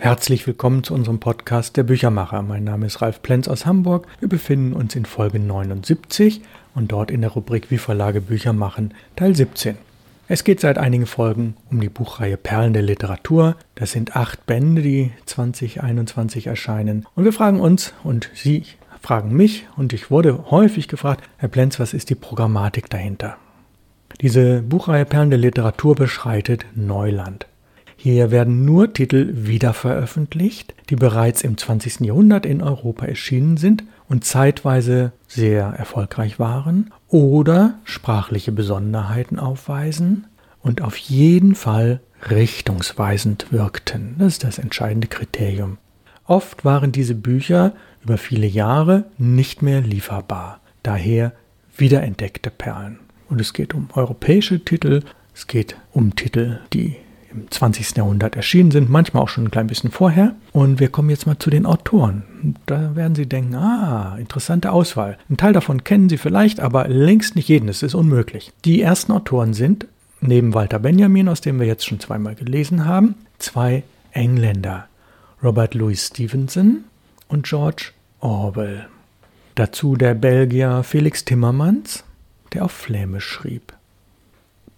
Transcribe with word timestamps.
Herzlich 0.00 0.46
willkommen 0.46 0.84
zu 0.84 0.94
unserem 0.94 1.18
Podcast 1.18 1.76
Der 1.76 1.82
Büchermacher. 1.82 2.42
Mein 2.42 2.62
Name 2.62 2.86
ist 2.86 3.02
Ralf 3.02 3.20
Plenz 3.20 3.48
aus 3.48 3.66
Hamburg. 3.66 4.06
Wir 4.20 4.28
befinden 4.28 4.72
uns 4.72 4.94
in 4.94 5.04
Folge 5.04 5.40
79 5.40 6.40
und 6.76 6.92
dort 6.92 7.10
in 7.10 7.20
der 7.20 7.30
Rubrik 7.30 7.72
Wie 7.72 7.78
Verlage 7.78 8.20
Bücher 8.20 8.52
machen, 8.52 8.94
Teil 9.16 9.34
17. 9.34 9.76
Es 10.28 10.44
geht 10.44 10.60
seit 10.60 10.78
einigen 10.78 11.06
Folgen 11.06 11.56
um 11.68 11.80
die 11.80 11.88
Buchreihe 11.88 12.36
Perlen 12.36 12.74
der 12.74 12.82
Literatur. 12.82 13.56
Das 13.74 13.90
sind 13.90 14.14
acht 14.14 14.46
Bände, 14.46 14.82
die 14.82 15.10
2021 15.26 16.46
erscheinen. 16.46 17.04
Und 17.16 17.24
wir 17.24 17.32
fragen 17.32 17.58
uns 17.58 17.92
und 18.04 18.30
Sie 18.34 18.62
fragen 19.02 19.34
mich 19.34 19.66
und 19.76 19.92
ich 19.92 20.12
wurde 20.12 20.52
häufig 20.52 20.86
gefragt, 20.86 21.24
Herr 21.38 21.48
Plenz, 21.48 21.80
was 21.80 21.92
ist 21.92 22.08
die 22.08 22.14
Programmatik 22.14 22.88
dahinter? 22.88 23.36
Diese 24.20 24.62
Buchreihe 24.62 25.04
Perlen 25.04 25.30
der 25.30 25.40
Literatur 25.40 25.96
beschreitet 25.96 26.66
Neuland. 26.76 27.48
Hier 28.00 28.30
werden 28.30 28.64
nur 28.64 28.92
Titel 28.92 29.32
wiederveröffentlicht, 29.34 30.72
die 30.88 30.94
bereits 30.94 31.42
im 31.42 31.58
20. 31.58 32.06
Jahrhundert 32.06 32.46
in 32.46 32.62
Europa 32.62 33.06
erschienen 33.06 33.56
sind 33.56 33.82
und 34.08 34.24
zeitweise 34.24 35.10
sehr 35.26 35.64
erfolgreich 35.64 36.38
waren 36.38 36.92
oder 37.08 37.74
sprachliche 37.82 38.52
Besonderheiten 38.52 39.40
aufweisen 39.40 40.28
und 40.62 40.80
auf 40.80 40.96
jeden 40.96 41.56
Fall 41.56 41.98
richtungsweisend 42.30 43.50
wirkten. 43.50 44.14
Das 44.20 44.34
ist 44.34 44.44
das 44.44 44.58
entscheidende 44.58 45.08
Kriterium. 45.08 45.78
Oft 46.24 46.64
waren 46.64 46.92
diese 46.92 47.16
Bücher 47.16 47.72
über 48.04 48.16
viele 48.16 48.46
Jahre 48.46 49.06
nicht 49.18 49.60
mehr 49.60 49.80
lieferbar, 49.80 50.60
daher 50.84 51.32
wiederentdeckte 51.76 52.50
Perlen. 52.50 53.00
Und 53.28 53.40
es 53.40 53.52
geht 53.52 53.74
um 53.74 53.88
europäische 53.92 54.64
Titel, 54.64 55.02
es 55.34 55.48
geht 55.48 55.76
um 55.92 56.14
Titel, 56.14 56.60
die 56.72 56.94
im 57.40 57.50
20. 57.50 57.96
Jahrhundert 57.96 58.36
erschienen 58.36 58.70
sind, 58.70 58.90
manchmal 58.90 59.22
auch 59.22 59.28
schon 59.28 59.44
ein 59.44 59.50
klein 59.50 59.66
bisschen 59.66 59.90
vorher. 59.90 60.34
Und 60.52 60.80
wir 60.80 60.88
kommen 60.88 61.10
jetzt 61.10 61.26
mal 61.26 61.38
zu 61.38 61.50
den 61.50 61.66
Autoren. 61.66 62.22
Da 62.66 62.94
werden 62.96 63.14
Sie 63.14 63.26
denken, 63.26 63.54
ah, 63.54 64.16
interessante 64.18 64.72
Auswahl. 64.72 65.18
Ein 65.28 65.36
Teil 65.36 65.52
davon 65.52 65.84
kennen 65.84 66.08
Sie 66.08 66.18
vielleicht, 66.18 66.60
aber 66.60 66.88
längst 66.88 67.36
nicht 67.36 67.48
jeden, 67.48 67.68
es 67.68 67.82
ist 67.82 67.94
unmöglich. 67.94 68.52
Die 68.64 68.80
ersten 68.80 69.12
Autoren 69.12 69.54
sind, 69.54 69.86
neben 70.20 70.54
Walter 70.54 70.78
Benjamin, 70.78 71.28
aus 71.28 71.40
dem 71.40 71.60
wir 71.60 71.66
jetzt 71.66 71.86
schon 71.86 72.00
zweimal 72.00 72.34
gelesen 72.34 72.84
haben, 72.84 73.14
zwei 73.38 73.82
Engländer, 74.12 74.86
Robert 75.42 75.74
Louis 75.74 76.06
Stevenson 76.06 76.84
und 77.28 77.46
George 77.46 77.90
Orwell. 78.20 78.86
Dazu 79.54 79.96
der 79.96 80.14
Belgier 80.14 80.82
Felix 80.82 81.24
Timmermans, 81.24 82.04
der 82.52 82.64
auf 82.64 82.72
Flämisch 82.72 83.26
schrieb. 83.26 83.77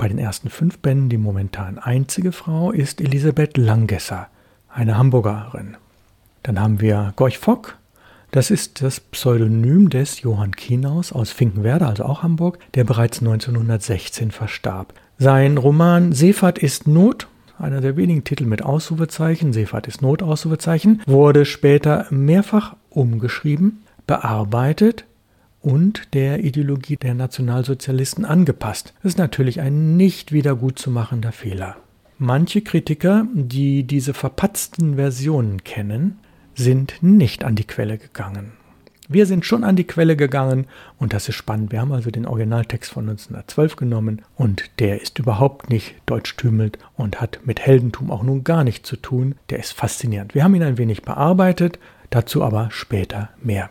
Bei 0.00 0.08
den 0.08 0.16
ersten 0.16 0.48
fünf 0.48 0.78
Bänden 0.78 1.10
die 1.10 1.18
momentan 1.18 1.78
einzige 1.78 2.32
Frau 2.32 2.70
ist 2.70 3.02
Elisabeth 3.02 3.58
Langesser, 3.58 4.28
eine 4.70 4.96
Hamburgerin. 4.96 5.76
Dann 6.42 6.58
haben 6.58 6.80
wir 6.80 7.12
Gorch 7.16 7.36
Fock, 7.36 7.76
das 8.30 8.50
ist 8.50 8.80
das 8.80 9.00
Pseudonym 9.00 9.90
des 9.90 10.22
Johann 10.22 10.56
Kienaus 10.56 11.12
aus 11.12 11.32
Finkenwerder, 11.32 11.86
also 11.86 12.04
auch 12.04 12.22
Hamburg, 12.22 12.58
der 12.72 12.84
bereits 12.84 13.18
1916 13.18 14.30
verstarb. 14.30 14.94
Sein 15.18 15.58
Roman 15.58 16.12
Seefahrt 16.12 16.56
ist 16.56 16.88
Not, 16.88 17.28
einer 17.58 17.82
der 17.82 17.98
wenigen 17.98 18.24
Titel 18.24 18.46
mit 18.46 18.62
Ausrufezeichen, 18.62 19.52
Seefahrt 19.52 19.86
ist 19.86 20.00
Not, 20.00 20.22
Ausrufezeichen, 20.22 21.02
wurde 21.04 21.44
später 21.44 22.06
mehrfach 22.08 22.74
umgeschrieben, 22.88 23.82
bearbeitet 24.06 25.04
und 25.62 26.14
der 26.14 26.44
Ideologie 26.44 26.96
der 26.96 27.14
Nationalsozialisten 27.14 28.24
angepasst. 28.24 28.94
Das 29.02 29.12
ist 29.12 29.18
natürlich 29.18 29.60
ein 29.60 29.96
nicht 29.96 30.32
wiedergutzumachender 30.32 31.32
Fehler. 31.32 31.76
Manche 32.18 32.60
Kritiker, 32.60 33.26
die 33.32 33.84
diese 33.84 34.14
verpatzten 34.14 34.96
Versionen 34.96 35.64
kennen, 35.64 36.18
sind 36.54 37.02
nicht 37.02 37.44
an 37.44 37.56
die 37.56 37.66
Quelle 37.66 37.98
gegangen. 37.98 38.52
Wir 39.12 39.26
sind 39.26 39.44
schon 39.44 39.64
an 39.64 39.74
die 39.74 39.88
Quelle 39.88 40.14
gegangen 40.14 40.66
und 40.98 41.12
das 41.12 41.28
ist 41.28 41.34
spannend. 41.34 41.72
Wir 41.72 41.80
haben 41.80 41.92
also 41.92 42.12
den 42.12 42.26
Originaltext 42.26 42.92
von 42.92 43.08
1912 43.08 43.74
genommen 43.74 44.22
und 44.36 44.70
der 44.78 45.02
ist 45.02 45.18
überhaupt 45.18 45.68
nicht 45.68 45.96
deutschtümelt 46.06 46.78
und 46.96 47.20
hat 47.20 47.40
mit 47.44 47.58
Heldentum 47.58 48.12
auch 48.12 48.22
nun 48.22 48.44
gar 48.44 48.62
nichts 48.62 48.88
zu 48.88 48.94
tun. 48.94 49.34
Der 49.48 49.58
ist 49.58 49.72
faszinierend. 49.72 50.36
Wir 50.36 50.44
haben 50.44 50.54
ihn 50.54 50.62
ein 50.62 50.78
wenig 50.78 51.02
bearbeitet, 51.02 51.80
dazu 52.10 52.44
aber 52.44 52.68
später 52.70 53.30
mehr. 53.42 53.70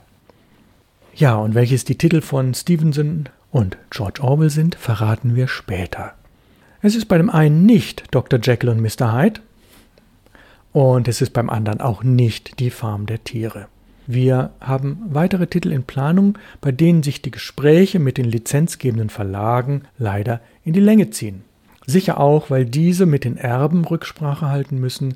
Ja, 1.20 1.36
und 1.36 1.54
welches 1.54 1.84
die 1.84 1.98
Titel 1.98 2.22
von 2.22 2.54
Stevenson 2.54 3.28
und 3.52 3.78
George 3.90 4.24
Orwell 4.24 4.50
sind, 4.50 4.76
verraten 4.76 5.36
wir 5.36 5.50
später. 5.50 6.14
Es 6.82 6.96
ist 6.96 7.10
bei 7.10 7.18
dem 7.18 7.30
einen 7.30 7.66
nicht 7.66 8.06
Dr. 8.12 8.40
Jekyll 8.42 8.70
und 8.70 8.80
Mr. 8.80 9.12
Hyde 9.12 9.42
und 10.72 11.10
es 11.10 11.20
ist 11.20 11.34
beim 11.34 11.50
anderen 11.50 11.82
auch 11.82 12.04
nicht 12.04 12.62
die 12.62 12.70
Farm 12.70 13.06
der 13.06 13.22
Tiere. 13.22 13.68
Wir 14.08 14.52
haben 14.62 15.02
weitere 15.10 15.48
Titel 15.48 15.74
in 15.74 15.84
Planung, 15.84 16.38
bei 16.62 16.72
denen 16.72 17.04
sich 17.04 17.22
die 17.22 17.32
Gespräche 17.32 18.00
mit 18.00 18.18
den 18.18 18.24
lizenzgebenden 18.24 19.10
Verlagen 19.10 19.82
leider 19.98 20.40
in 20.64 20.72
die 20.72 20.80
Länge 20.80 21.10
ziehen. 21.10 21.44
Sicher 21.86 22.18
auch, 22.18 22.50
weil 22.50 22.64
diese 22.64 23.06
mit 23.06 23.26
den 23.26 23.36
Erben 23.36 23.84
Rücksprache 23.84 24.48
halten 24.48 24.80
müssen, 24.80 25.16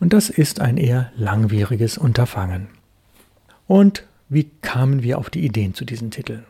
und 0.00 0.12
das 0.12 0.28
ist 0.28 0.60
ein 0.60 0.76
eher 0.76 1.12
langwieriges 1.16 1.98
Unterfangen. 1.98 2.66
Und 3.68 4.02
wie 4.28 4.50
kamen 4.62 5.02
wir 5.02 5.18
auf 5.18 5.30
die 5.30 5.44
Ideen 5.44 5.74
zu 5.74 5.84
diesen 5.84 6.10
Titeln? 6.10 6.44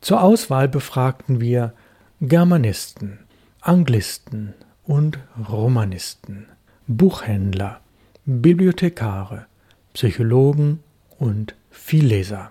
Zur 0.00 0.22
Auswahl 0.22 0.68
befragten 0.68 1.40
wir 1.40 1.72
Germanisten, 2.20 3.18
Anglisten 3.60 4.54
und 4.84 5.18
Romanisten, 5.48 6.46
Buchhändler, 6.86 7.80
Bibliothekare, 8.24 9.46
Psychologen 9.92 10.80
und 11.18 11.54
Vielleser. 11.70 12.50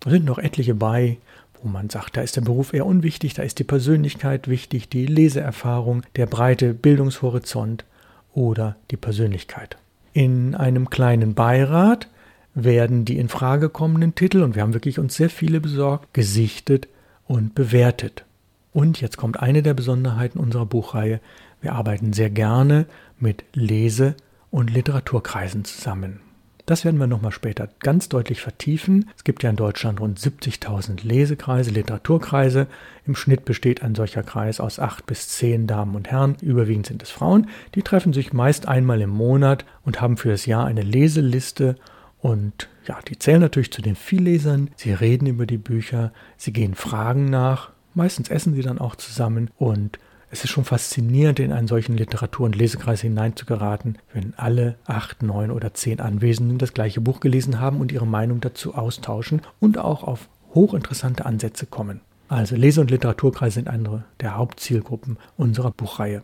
Da 0.00 0.10
sind 0.10 0.24
noch 0.24 0.38
etliche 0.38 0.74
bei, 0.74 1.18
wo 1.62 1.68
man 1.68 1.90
sagt, 1.90 2.16
da 2.16 2.20
ist 2.20 2.36
der 2.36 2.42
Beruf 2.42 2.72
eher 2.72 2.86
unwichtig, 2.86 3.34
da 3.34 3.42
ist 3.42 3.58
die 3.58 3.64
Persönlichkeit 3.64 4.48
wichtig, 4.48 4.88
die 4.88 5.06
Leseerfahrung, 5.06 6.02
der 6.16 6.26
breite 6.26 6.74
Bildungshorizont 6.74 7.84
oder 8.32 8.76
die 8.90 8.96
Persönlichkeit. 8.96 9.76
In 10.12 10.54
einem 10.54 10.90
kleinen 10.90 11.34
Beirat 11.34 12.08
werden 12.54 13.04
die 13.04 13.18
in 13.18 13.28
Frage 13.28 13.68
kommenden 13.68 14.14
Titel, 14.14 14.42
und 14.42 14.54
wir 14.54 14.62
haben 14.62 14.74
wirklich 14.74 14.98
uns 14.98 15.14
sehr 15.14 15.30
viele 15.30 15.60
besorgt, 15.60 16.14
gesichtet 16.14 16.88
und 17.26 17.54
bewertet. 17.54 18.24
Und 18.72 19.00
jetzt 19.00 19.16
kommt 19.16 19.40
eine 19.40 19.62
der 19.62 19.74
Besonderheiten 19.74 20.38
unserer 20.38 20.66
Buchreihe. 20.66 21.20
Wir 21.60 21.72
arbeiten 21.74 22.12
sehr 22.12 22.30
gerne 22.30 22.86
mit 23.18 23.44
Lese- 23.54 24.16
und 24.50 24.72
Literaturkreisen 24.72 25.64
zusammen. 25.64 26.20
Das 26.66 26.84
werden 26.84 26.98
wir 26.98 27.06
nochmal 27.06 27.30
später 27.30 27.68
ganz 27.80 28.08
deutlich 28.08 28.40
vertiefen. 28.40 29.10
Es 29.16 29.24
gibt 29.24 29.42
ja 29.42 29.50
in 29.50 29.56
Deutschland 29.56 30.00
rund 30.00 30.18
70.000 30.18 31.06
Lesekreise, 31.06 31.70
Literaturkreise. 31.70 32.68
Im 33.06 33.14
Schnitt 33.16 33.44
besteht 33.44 33.82
ein 33.82 33.94
solcher 33.94 34.22
Kreis 34.22 34.60
aus 34.60 34.78
acht 34.78 35.04
bis 35.04 35.28
zehn 35.28 35.66
Damen 35.66 35.94
und 35.94 36.10
Herren. 36.10 36.36
Überwiegend 36.40 36.86
sind 36.86 37.02
es 37.02 37.10
Frauen. 37.10 37.48
Die 37.74 37.82
treffen 37.82 38.14
sich 38.14 38.32
meist 38.32 38.66
einmal 38.66 39.02
im 39.02 39.10
Monat 39.10 39.66
und 39.84 40.00
haben 40.00 40.16
für 40.16 40.30
das 40.30 40.46
Jahr 40.46 40.64
eine 40.64 40.80
Leseliste 40.80 41.76
und 42.24 42.70
ja, 42.86 43.00
die 43.06 43.18
zählen 43.18 43.42
natürlich 43.42 43.70
zu 43.70 43.82
den 43.82 43.96
Viellesern. 43.96 44.70
Sie 44.76 44.94
reden 44.94 45.26
über 45.26 45.44
die 45.44 45.58
Bücher, 45.58 46.10
sie 46.38 46.54
gehen 46.54 46.74
Fragen 46.74 47.26
nach. 47.26 47.72
Meistens 47.92 48.30
essen 48.30 48.54
sie 48.54 48.62
dann 48.62 48.78
auch 48.78 48.96
zusammen 48.96 49.50
und 49.58 49.98
es 50.30 50.42
ist 50.42 50.48
schon 50.48 50.64
faszinierend, 50.64 51.38
in 51.38 51.52
einen 51.52 51.68
solchen 51.68 51.98
Literatur- 51.98 52.46
und 52.46 52.56
Lesekreis 52.56 53.02
hineinzugeraten, 53.02 53.98
wenn 54.14 54.32
alle 54.38 54.76
acht, 54.86 55.22
neun 55.22 55.50
oder 55.50 55.74
zehn 55.74 56.00
Anwesenden 56.00 56.56
das 56.56 56.72
gleiche 56.72 57.02
Buch 57.02 57.20
gelesen 57.20 57.60
haben 57.60 57.78
und 57.78 57.92
ihre 57.92 58.06
Meinung 58.06 58.40
dazu 58.40 58.74
austauschen 58.74 59.42
und 59.60 59.76
auch 59.76 60.02
auf 60.02 60.30
hochinteressante 60.54 61.26
Ansätze 61.26 61.66
kommen. 61.66 62.00
Also 62.28 62.56
Lese- 62.56 62.80
und 62.80 62.90
Literaturkreise 62.90 63.56
sind 63.56 63.68
eine 63.68 64.04
der 64.20 64.38
Hauptzielgruppen 64.38 65.18
unserer 65.36 65.72
Buchreihe. 65.72 66.22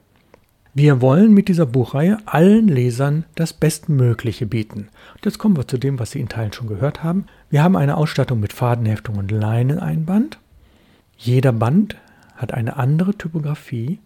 Wir 0.72 1.00
wollen 1.00 1.34
mit 1.34 1.48
dieser 1.48 1.66
Buchreihe 1.66 2.18
allen 2.27 2.68
Lesern 2.68 3.24
das 3.34 3.53
Bestmögliche 3.53 4.47
bieten. 4.47 4.89
Und 5.15 5.24
jetzt 5.24 5.39
kommen 5.39 5.56
wir 5.56 5.66
zu 5.66 5.78
dem, 5.78 5.98
was 5.98 6.12
Sie 6.12 6.21
in 6.21 6.28
Teilen 6.28 6.53
schon 6.53 6.68
gehört 6.68 7.03
haben. 7.03 7.27
Wir 7.50 7.65
haben 7.65 7.77
eine 7.77 7.97
Ausstattung 7.97 8.39
mit 8.39 8.53
Fadenheftung 8.53 9.16
und 9.16 9.33
Leineneinband. 9.33 10.39
Jeder 11.16 11.50
Band 11.50 11.97
hat 12.36 12.54
eine 12.54 12.77
andere 12.77 13.15
Typografie 13.18 13.98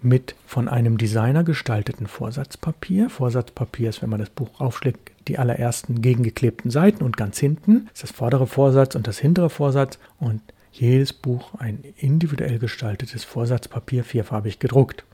mit 0.00 0.34
von 0.46 0.68
einem 0.68 0.96
Designer 0.96 1.44
gestalteten 1.44 2.06
Vorsatzpapier. 2.06 3.10
Vorsatzpapier 3.10 3.90
ist, 3.90 4.00
wenn 4.00 4.10
man 4.10 4.20
das 4.20 4.30
Buch 4.30 4.58
aufschlägt, 4.58 5.12
die 5.28 5.38
allerersten 5.38 6.00
gegengeklebten 6.00 6.70
Seiten 6.70 7.04
und 7.04 7.18
ganz 7.18 7.38
hinten 7.38 7.88
ist 7.92 8.04
das 8.04 8.12
vordere 8.12 8.46
Vorsatz 8.46 8.94
und 8.94 9.06
das 9.06 9.18
hintere 9.18 9.50
Vorsatz 9.50 9.98
und 10.18 10.40
jedes 10.72 11.12
Buch 11.12 11.54
ein 11.58 11.84
individuell 11.96 12.58
gestaltetes 12.58 13.24
Vorsatzpapier 13.24 14.02
vierfarbig 14.02 14.60
gedruckt. 14.60 15.04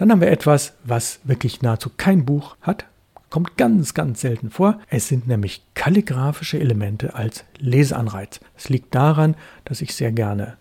Dann 0.00 0.10
haben 0.10 0.22
wir 0.22 0.30
etwas, 0.30 0.72
was 0.82 1.20
wirklich 1.24 1.60
nahezu 1.60 1.90
kein 1.94 2.24
Buch 2.24 2.56
hat, 2.62 2.86
kommt 3.28 3.58
ganz, 3.58 3.92
ganz 3.92 4.22
selten 4.22 4.48
vor. 4.48 4.80
Es 4.88 5.08
sind 5.08 5.28
nämlich 5.28 5.62
kalligraphische 5.74 6.58
Elemente 6.58 7.14
als 7.14 7.44
Leseanreiz. 7.58 8.40
Es 8.56 8.70
liegt 8.70 8.94
daran, 8.94 9.36
dass 9.66 9.82
ich 9.82 9.94
sehr 9.94 10.10
gerne 10.10 10.56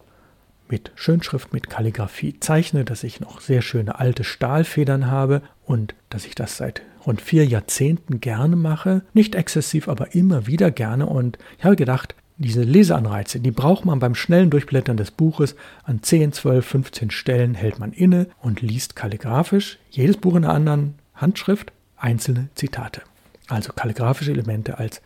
mit 0.68 0.92
Schönschrift, 0.96 1.54
mit 1.54 1.70
Kalligraphie 1.70 2.38
zeichne, 2.42 2.84
dass 2.84 3.06
ich 3.06 3.22
noch 3.22 3.40
sehr 3.40 3.62
schöne 3.62 3.98
alte 3.98 4.26
Stahlfedern 4.26 5.10
habe 5.10 5.42
und 5.64 5.96
dass 6.10 6.26
ich 6.26 6.36
das 6.36 6.58
seit 6.58 6.82
rund 7.06 7.22
vier 7.22 7.46
Jahrzehnten 7.46 8.20
gerne 8.20 8.58
mache. 8.58 9.04
Nicht 9.14 9.36
exzessiv, 9.36 9.88
aber 9.88 10.16
immer 10.16 10.48
wieder 10.48 10.70
gerne. 10.70 11.06
Und 11.06 11.38
ich 11.58 11.64
habe 11.64 11.78
gedacht, 11.78 12.14
diese 12.40 12.64
Leseanreize, 12.64 13.40
die 13.40 13.52
braucht 13.52 13.86
man 13.86 14.00
beim 14.00 14.16
schnellen 14.16 14.50
Durchblättern 14.50 14.98
des 14.98 15.12
Buches. 15.12 15.56
An 15.84 16.02
10, 16.02 16.32
12, 16.32 16.66
15 16.66 17.12
Stellen 17.12 17.54
hält 17.54 17.80
man 17.80 17.92
inne 17.92 18.28
und 18.42 18.62
liest 18.62 18.96
kalligrafisch, 18.96 19.78
jedes 19.92 20.18
Buch 20.18 20.36
in 20.36 20.46
einer 20.46 20.54
anderen 20.54 20.96
Handschrift, 21.14 21.74
einzelne 21.98 22.48
Zitate. 22.56 23.02
Also 23.50 23.74
kalligrafische 23.74 24.32
Elemente 24.32 24.78
als 24.80 25.02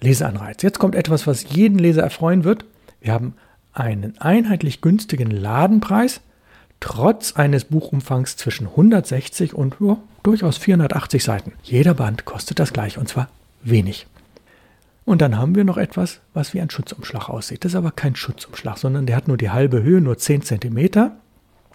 Leseanreiz. 0.00 0.62
Jetzt 0.62 0.78
kommt 0.78 0.94
etwas, 0.94 1.26
was 1.26 1.52
jeden 1.52 1.78
Leser 1.78 2.02
erfreuen 2.02 2.44
wird. 2.44 2.64
Wir 3.00 3.12
haben 3.12 3.34
einen 3.72 4.16
einheitlich 4.20 4.80
günstigen 4.80 5.32
Ladenpreis, 5.32 6.20
trotz 6.78 7.32
eines 7.32 7.64
Buchumfangs 7.64 8.36
zwischen 8.36 8.68
160 8.68 9.52
und 9.52 9.76
ja, 9.80 9.96
durchaus 10.22 10.58
480 10.58 11.24
Seiten. 11.24 11.52
Jeder 11.64 11.94
Band 11.94 12.24
kostet 12.24 12.60
das 12.60 12.72
gleiche 12.72 13.00
und 13.00 13.08
zwar 13.08 13.28
wenig. 13.62 14.06
Und 15.08 15.22
dann 15.22 15.38
haben 15.38 15.54
wir 15.54 15.64
noch 15.64 15.78
etwas, 15.78 16.20
was 16.34 16.52
wie 16.52 16.60
ein 16.60 16.68
Schutzumschlag 16.68 17.30
aussieht. 17.30 17.64
Das 17.64 17.72
ist 17.72 17.76
aber 17.76 17.92
kein 17.92 18.14
Schutzumschlag, 18.14 18.76
sondern 18.76 19.06
der 19.06 19.16
hat 19.16 19.26
nur 19.26 19.38
die 19.38 19.48
halbe 19.48 19.82
Höhe, 19.82 20.02
nur 20.02 20.18
10 20.18 20.42
cm, 20.42 21.12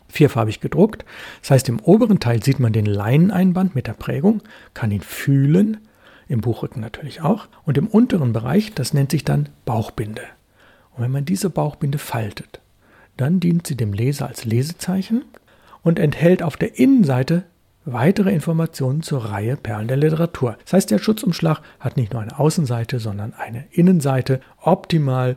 vierfarbig 0.07 0.59
gedruckt. 0.59 1.03
Das 1.41 1.50
heißt, 1.50 1.68
im 1.68 1.80
oberen 1.80 2.19
Teil 2.19 2.44
sieht 2.44 2.59
man 2.59 2.74
den 2.74 2.85
Leineneinband 2.85 3.74
mit 3.74 3.88
der 3.88 3.94
Prägung, 3.94 4.44
kann 4.75 4.91
ihn 4.91 5.01
fühlen, 5.01 5.80
im 6.27 6.41
Buchrücken 6.41 6.80
natürlich 6.80 7.21
auch. 7.21 7.47
Und 7.65 7.75
im 7.80 7.88
unteren 7.88 8.33
Bereich, 8.33 8.75
das 8.75 8.94
nennt 8.94 9.09
sich 9.09 9.24
dann 9.24 9.50
Bauchbinde. 9.65 10.21
Und 10.91 11.03
wenn 11.03 11.12
man 11.12 11.25
diese 11.25 11.50
Bauchbinde 11.50 11.97
faltet, 11.97 12.62
dann 13.18 13.39
dient 13.39 13.65
sie 13.65 13.75
dem 13.75 13.94
Leser 13.94 14.27
als 14.27 14.45
Lesezeichen 14.45 15.25
und 15.81 15.97
enthält 15.97 16.44
auf 16.44 16.56
der 16.56 16.77
Innenseite 16.77 17.45
weitere 17.85 18.31
Informationen 18.31 19.01
zur 19.01 19.25
Reihe 19.25 19.57
Perlen 19.57 19.88
der 19.88 19.97
Literatur. 19.97 20.57
Das 20.63 20.74
heißt, 20.74 20.91
der 20.91 21.00
Schutzumschlag 21.00 21.62
hat 21.80 21.97
nicht 21.97 22.13
nur 22.13 22.21
eine 22.21 22.39
Außenseite, 22.39 23.00
sondern 23.00 23.33
eine 23.33 23.65
Innenseite, 23.71 24.41
optimal 24.62 25.35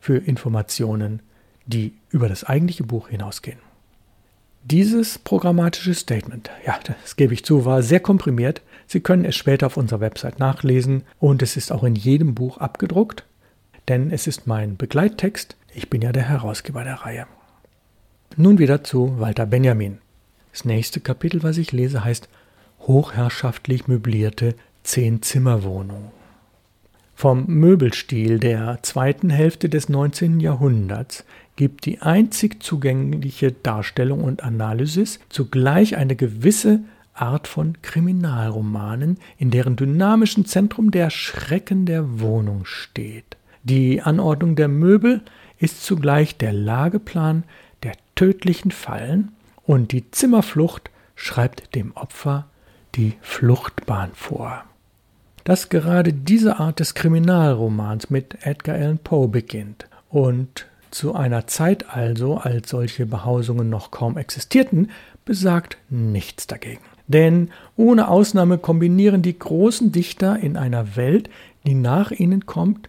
für 0.00 0.16
Informationen, 0.16 1.20
die 1.66 1.94
über 2.10 2.28
das 2.28 2.44
eigentliche 2.44 2.84
Buch 2.84 3.08
hinausgehen. 3.08 3.58
Dieses 4.64 5.18
programmatische 5.18 5.94
Statement, 5.94 6.50
ja, 6.66 6.78
das 6.84 7.16
gebe 7.16 7.34
ich 7.34 7.44
zu, 7.44 7.64
war 7.66 7.82
sehr 7.82 8.00
komprimiert. 8.00 8.62
Sie 8.86 9.00
können 9.00 9.24
es 9.26 9.36
später 9.36 9.66
auf 9.66 9.76
unserer 9.76 10.00
Website 10.00 10.38
nachlesen 10.38 11.02
und 11.18 11.42
es 11.42 11.56
ist 11.56 11.70
auch 11.70 11.84
in 11.84 11.94
jedem 11.94 12.34
Buch 12.34 12.58
abgedruckt, 12.58 13.26
denn 13.88 14.10
es 14.10 14.26
ist 14.26 14.46
mein 14.46 14.76
Begleittext. 14.76 15.56
Ich 15.74 15.90
bin 15.90 16.00
ja 16.00 16.12
der 16.12 16.28
Herausgeber 16.28 16.82
der 16.82 16.94
Reihe. 16.94 17.26
Nun 18.36 18.58
wieder 18.58 18.82
zu 18.82 19.20
Walter 19.20 19.44
Benjamin. 19.44 19.98
Das 20.54 20.64
nächste 20.64 21.00
Kapitel, 21.00 21.42
was 21.42 21.58
ich 21.58 21.72
lese, 21.72 22.04
heißt 22.04 22.28
Hochherrschaftlich 22.82 23.88
möblierte 23.88 24.54
Zehn-Zimmer-Wohnung. 24.84 26.12
Vom 27.16 27.46
Möbelstil 27.48 28.38
der 28.38 28.78
zweiten 28.82 29.30
Hälfte 29.30 29.68
des 29.68 29.88
19. 29.88 30.38
Jahrhunderts 30.38 31.24
gibt 31.56 31.86
die 31.86 32.02
einzig 32.02 32.62
zugängliche 32.62 33.50
Darstellung 33.50 34.22
und 34.22 34.44
Analysis 34.44 35.18
zugleich 35.28 35.96
eine 35.96 36.14
gewisse 36.14 36.84
Art 37.14 37.48
von 37.48 37.82
Kriminalromanen, 37.82 39.18
in 39.38 39.50
deren 39.50 39.74
dynamischen 39.74 40.44
Zentrum 40.46 40.92
der 40.92 41.10
Schrecken 41.10 41.84
der 41.84 42.20
Wohnung 42.20 42.64
steht. 42.64 43.36
Die 43.64 44.02
Anordnung 44.02 44.54
der 44.54 44.68
Möbel 44.68 45.20
ist 45.58 45.84
zugleich 45.84 46.38
der 46.38 46.52
Lageplan 46.52 47.42
der 47.82 47.94
tödlichen 48.14 48.70
Fallen 48.70 49.32
und 49.66 49.92
die 49.92 50.10
Zimmerflucht 50.10 50.90
schreibt 51.14 51.74
dem 51.74 51.96
Opfer 51.96 52.46
die 52.94 53.14
Fluchtbahn 53.20 54.10
vor. 54.14 54.64
Dass 55.44 55.68
gerade 55.68 56.12
diese 56.12 56.58
Art 56.58 56.80
des 56.80 56.94
Kriminalromans 56.94 58.10
mit 58.10 58.46
Edgar 58.46 58.76
Allan 58.76 58.98
Poe 58.98 59.28
beginnt 59.28 59.86
und 60.08 60.66
zu 60.90 61.14
einer 61.14 61.46
Zeit 61.48 61.90
also, 61.90 62.36
als 62.36 62.70
solche 62.70 63.04
Behausungen 63.04 63.68
noch 63.68 63.90
kaum 63.90 64.16
existierten, 64.16 64.90
besagt 65.24 65.76
nichts 65.90 66.46
dagegen. 66.46 66.84
Denn 67.08 67.50
ohne 67.76 68.08
Ausnahme 68.08 68.58
kombinieren 68.58 69.20
die 69.20 69.38
großen 69.38 69.92
Dichter 69.92 70.38
in 70.38 70.56
einer 70.56 70.96
Welt, 70.96 71.28
die 71.66 71.74
nach 71.74 72.10
ihnen 72.12 72.46
kommt, 72.46 72.88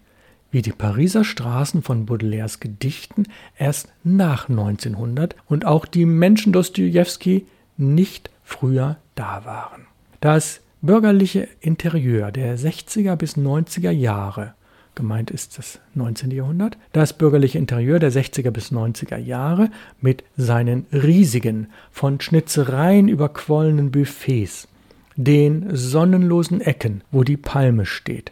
wie 0.55 0.61
die 0.61 0.71
Pariser 0.71 1.25
Straßen 1.25 1.81
von 1.81 2.05
Baudelaires 2.05 2.61
Gedichten 2.61 3.25
erst 3.57 3.89
nach 4.05 4.47
1900 4.47 5.35
und 5.49 5.65
auch 5.65 5.85
die 5.85 6.05
Menschen 6.05 6.53
Dostoevsky 6.53 7.45
nicht 7.75 8.29
früher 8.41 8.95
da 9.15 9.43
waren. 9.43 9.81
Das 10.21 10.61
bürgerliche 10.81 11.49
Interieur 11.59 12.31
der 12.31 12.57
60er 12.57 13.17
bis 13.17 13.35
90er 13.35 13.91
Jahre, 13.91 14.53
gemeint 14.95 15.29
ist 15.29 15.57
das 15.57 15.79
19. 15.93 16.31
Jahrhundert, 16.31 16.77
das 16.93 17.11
bürgerliche 17.11 17.57
Interieur 17.57 17.99
der 17.99 18.13
60er 18.13 18.51
bis 18.51 18.71
90er 18.71 19.17
Jahre 19.17 19.69
mit 19.99 20.23
seinen 20.37 20.85
riesigen, 20.93 21.67
von 21.91 22.21
Schnitzereien 22.21 23.09
überquollenen 23.09 23.91
Buffets, 23.91 24.69
den 25.17 25.75
sonnenlosen 25.75 26.61
Ecken, 26.61 27.01
wo 27.11 27.25
die 27.25 27.35
Palme 27.35 27.85
steht, 27.85 28.31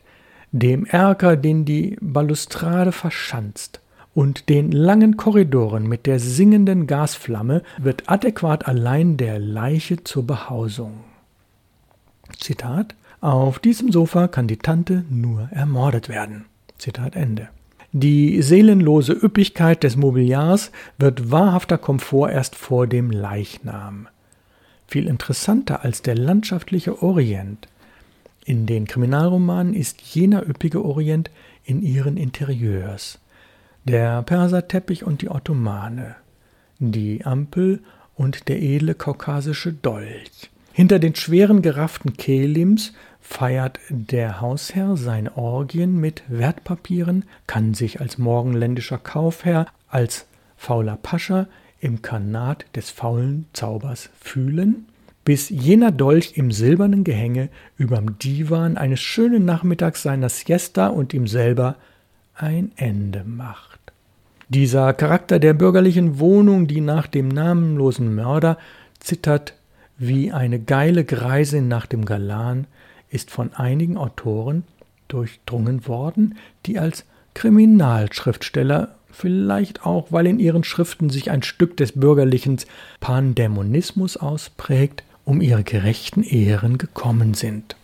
dem 0.54 0.86
Erker, 0.86 1.36
den 1.36 1.66
die 1.66 1.98
Balustrade 2.00 2.92
verschanzt, 2.92 3.82
und 4.14 4.48
den 4.48 4.72
langen 4.72 5.18
Korridoren 5.18 5.88
mit 5.88 6.06
der 6.06 6.20
singenden 6.20 6.86
Gasflamme 6.86 7.64
wird 7.80 8.10
adäquat 8.10 8.68
allein 8.68 9.18
der 9.18 9.40
Leiche 9.40 10.04
zur 10.04 10.26
Behausung. 10.28 11.04
Zitat 12.40 12.96
Auf 13.22 13.58
diesem 13.58 13.92
Sofa 13.92 14.28
kann 14.28 14.48
die 14.48 14.58
Tante 14.58 15.04
nur 15.10 15.50
ermordet 15.52 16.10
werden. 16.10 16.46
Zitat 16.78 17.16
Ende. 17.16 17.50
Die 17.92 18.42
seelenlose 18.44 19.14
Üppigkeit 19.14 19.84
des 19.84 19.96
Mobiliars 19.96 20.72
wird 21.00 21.32
wahrhafter 21.32 21.80
Komfort 21.80 22.32
erst 22.32 22.56
vor 22.56 22.86
dem 22.86 23.10
Leichnam. 23.10 24.08
Viel 24.88 25.08
interessanter 25.08 25.84
als 25.84 26.04
der 26.04 26.16
landschaftliche 26.16 27.02
Orient 27.02 27.68
in 28.45 28.66
den 28.66 28.88
Kriminalromanen 28.88 29.74
ist 29.74 30.01
jener 30.01 30.48
üppige 30.48 30.84
Orient 30.84 31.31
in 31.63 31.81
ihren 31.81 32.18
Interieurs. 32.18 33.19
Der 33.86 34.22
Perserteppich 34.24 35.04
und 35.04 35.22
die 35.22 35.30
Ottomane, 35.30 36.16
die 36.80 37.25
Ampel 37.25 37.81
und 38.16 38.48
der 38.48 38.62
edle 38.62 38.95
kaukasische 38.95 39.74
Dolch. 39.74 40.50
Hinter 40.72 41.00
den 41.00 41.16
schweren 41.16 41.62
gerafften 41.62 42.13
Kehlims 42.18 42.94
feiert 43.19 43.80
der 43.90 44.42
Hausherr 44.42 44.97
seine 44.97 45.38
Orgien 45.38 46.00
mit 46.00 46.23
Wertpapieren, 46.28 47.26
kann 47.47 47.73
sich 47.73 48.02
als 48.02 48.18
morgenländischer 48.18 48.97
Kaufherr, 48.97 49.68
als 49.88 50.26
fauler 50.57 50.97
Pascha 50.97 51.47
im 51.80 52.02
Kanat 52.02 52.66
des 52.76 52.90
faulen 52.90 53.45
Zaubers 53.54 54.09
fühlen 54.19 54.88
bis 55.25 55.49
jener 55.49 55.92
Dolch 55.92 56.33
im 56.35 56.51
silbernen 56.51 57.03
Gehänge 57.03 57.49
überm 57.77 58.18
Divan 58.19 58.77
eines 58.77 59.01
schönen 59.01 59.45
Nachmittags 59.45 60.03
seiner 60.03 60.30
Siesta 60.30 60.87
und 60.87 61.13
ihm 61.13 61.27
selber 61.27 61.75
ein 62.35 62.71
Ende 62.75 63.23
macht. 63.23 63.80
Dieser 64.49 64.94
Charakter 64.94 65.39
der 65.39 65.53
bürgerlichen 65.53 66.19
Wohnung, 66.19 66.68
die 66.68 66.81
nach 66.81 67.07
dem 67.07 67.27
namenlosen 67.27 68.13
Mörder 68.13 68.57
zittert 68.99 69.53
wie 69.97 70.31
eine 70.31 70.59
geile 70.59 71.06
Greisin 71.06 71.68
nach 71.68 71.85
dem 71.85 72.06
Galan, 72.06 72.68
ist 73.09 73.31
von 73.31 73.53
einigen 73.53 73.97
Autoren 73.97 74.63
durchdrungen 75.07 75.87
worden, 75.87 76.35
die 76.65 76.80
als 76.80 77.06
Kriminalschriftsteller 77.33 78.95
vielleicht 79.11 79.85
auch, 79.85 80.11
weil 80.11 80.27
in 80.27 80.39
ihren 80.39 80.63
Schriften 80.63 81.09
sich 81.09 81.31
ein 81.31 81.44
Stück 81.44 81.77
des 81.77 81.94
bürgerlichen 81.94 82.57
Pandämonismus 82.99 84.18
ausprägt, 84.18 85.03
um 85.25 85.42
ihre 85.42 85.63
gerechten 85.63 86.23
Ehren 86.23 86.77
gekommen 86.77 87.33
sind. 87.33 87.75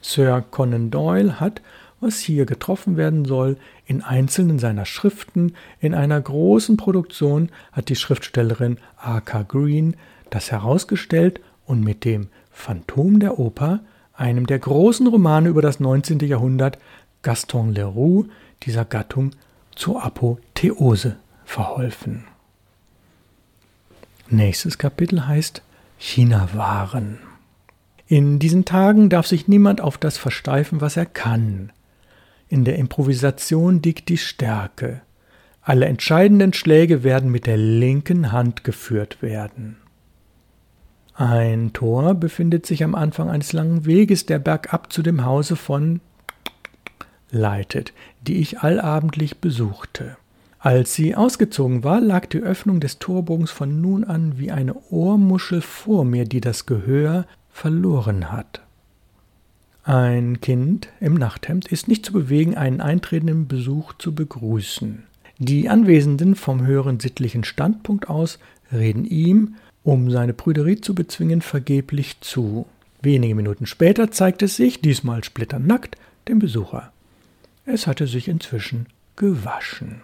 Sir 0.00 0.44
Conan 0.50 0.90
Doyle 0.90 1.40
hat, 1.40 1.62
was 2.00 2.18
hier 2.18 2.46
getroffen 2.46 2.96
werden 2.96 3.24
soll, 3.24 3.56
in 3.86 4.02
einzelnen 4.02 4.58
seiner 4.58 4.84
Schriften, 4.84 5.54
in 5.80 5.94
einer 5.94 6.20
großen 6.20 6.76
Produktion 6.76 7.50
hat 7.70 7.88
die 7.88 7.96
Schriftstellerin 7.96 8.78
A.K. 8.96 9.44
Green 9.44 9.96
das 10.30 10.50
herausgestellt 10.50 11.40
und 11.66 11.84
mit 11.84 12.04
dem 12.04 12.28
Phantom 12.50 13.20
der 13.20 13.38
Oper, 13.38 13.80
einem 14.14 14.46
der 14.46 14.58
großen 14.58 15.06
Romane 15.06 15.48
über 15.48 15.62
das 15.62 15.78
19. 15.80 16.20
Jahrhundert, 16.20 16.78
Gaston 17.22 17.72
Leroux, 17.72 18.26
dieser 18.62 18.84
Gattung 18.84 19.30
zur 19.74 20.02
Apotheose 20.02 21.16
verholfen. 21.44 22.24
Nächstes 24.28 24.78
Kapitel 24.78 25.26
heißt 25.26 25.62
China 26.04 26.48
waren. 26.52 27.20
In 28.08 28.40
diesen 28.40 28.64
Tagen 28.64 29.08
darf 29.08 29.28
sich 29.28 29.46
niemand 29.46 29.80
auf 29.80 29.96
das 29.96 30.18
versteifen, 30.18 30.80
was 30.80 30.96
er 30.96 31.06
kann. 31.06 31.70
In 32.48 32.64
der 32.64 32.76
Improvisation 32.76 33.80
liegt 33.80 34.08
die 34.08 34.18
Stärke. 34.18 35.00
Alle 35.62 35.86
entscheidenden 35.86 36.52
Schläge 36.54 37.04
werden 37.04 37.30
mit 37.30 37.46
der 37.46 37.56
linken 37.56 38.32
Hand 38.32 38.64
geführt 38.64 39.22
werden. 39.22 39.76
Ein 41.14 41.72
Tor 41.72 42.14
befindet 42.14 42.66
sich 42.66 42.82
am 42.82 42.96
Anfang 42.96 43.30
eines 43.30 43.52
langen 43.52 43.86
Weges, 43.86 44.26
der 44.26 44.40
bergab 44.40 44.92
zu 44.92 45.02
dem 45.02 45.24
Hause 45.24 45.54
von 45.54 46.00
leitet, 47.30 47.92
die 48.22 48.40
ich 48.40 48.58
allabendlich 48.58 49.38
besuchte. 49.38 50.16
Als 50.62 50.94
sie 50.94 51.16
ausgezogen 51.16 51.82
war, 51.82 52.00
lag 52.00 52.26
die 52.26 52.38
Öffnung 52.38 52.78
des 52.78 53.00
Torbogens 53.00 53.50
von 53.50 53.80
nun 53.80 54.04
an 54.04 54.38
wie 54.38 54.52
eine 54.52 54.76
Ohrmuschel 54.90 55.60
vor 55.60 56.04
mir, 56.04 56.24
die 56.24 56.40
das 56.40 56.66
Gehör 56.66 57.26
verloren 57.50 58.30
hat. 58.30 58.62
Ein 59.82 60.40
Kind 60.40 60.88
im 61.00 61.14
Nachthemd 61.14 61.66
ist 61.66 61.88
nicht 61.88 62.06
zu 62.06 62.12
bewegen, 62.12 62.56
einen 62.56 62.80
eintretenden 62.80 63.48
Besuch 63.48 63.94
zu 63.94 64.14
begrüßen. 64.14 65.02
Die 65.38 65.68
Anwesenden 65.68 66.36
vom 66.36 66.64
höheren 66.64 67.00
sittlichen 67.00 67.42
Standpunkt 67.42 68.08
aus 68.08 68.38
reden 68.72 69.04
ihm, 69.04 69.56
um 69.82 70.12
seine 70.12 70.32
Prüderie 70.32 70.80
zu 70.80 70.94
bezwingen, 70.94 71.42
vergeblich 71.42 72.20
zu. 72.20 72.66
Wenige 73.00 73.34
Minuten 73.34 73.66
später 73.66 74.12
zeigt 74.12 74.42
es 74.42 74.54
sich, 74.54 74.80
diesmal 74.80 75.24
splitternackt, 75.24 75.96
dem 76.28 76.38
Besucher. 76.38 76.92
Es 77.66 77.88
hatte 77.88 78.06
sich 78.06 78.28
inzwischen 78.28 78.86
gewaschen. 79.16 80.02